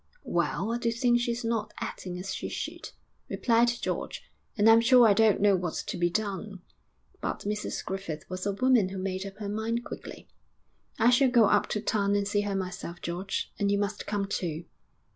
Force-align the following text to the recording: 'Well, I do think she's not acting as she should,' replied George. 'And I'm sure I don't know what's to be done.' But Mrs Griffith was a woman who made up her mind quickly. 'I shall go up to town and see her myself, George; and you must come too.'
'Well, 0.23 0.71
I 0.73 0.79
do 0.79 0.91
think 0.91 1.19
she's 1.21 1.45
not 1.45 1.75
acting 1.79 2.17
as 2.17 2.33
she 2.33 2.49
should,' 2.49 2.89
replied 3.29 3.67
George. 3.67 4.23
'And 4.57 4.67
I'm 4.67 4.81
sure 4.81 5.07
I 5.07 5.13
don't 5.13 5.39
know 5.39 5.55
what's 5.55 5.83
to 5.83 5.95
be 5.95 6.09
done.' 6.09 6.63
But 7.21 7.41
Mrs 7.41 7.85
Griffith 7.85 8.27
was 8.27 8.47
a 8.47 8.51
woman 8.53 8.89
who 8.89 8.97
made 8.97 9.27
up 9.27 9.37
her 9.37 9.47
mind 9.47 9.85
quickly. 9.85 10.27
'I 10.97 11.09
shall 11.11 11.29
go 11.29 11.45
up 11.45 11.67
to 11.69 11.81
town 11.81 12.15
and 12.15 12.27
see 12.27 12.41
her 12.41 12.55
myself, 12.55 12.99
George; 12.99 13.51
and 13.59 13.69
you 13.71 13.77
must 13.77 14.07
come 14.07 14.25
too.' 14.25 14.65